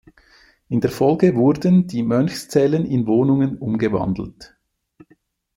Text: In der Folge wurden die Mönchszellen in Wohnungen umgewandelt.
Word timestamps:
In 0.67 0.81
der 0.81 0.89
Folge 0.89 1.35
wurden 1.35 1.85
die 1.85 2.01
Mönchszellen 2.01 2.87
in 2.87 3.05
Wohnungen 3.05 3.59
umgewandelt. 3.59 4.57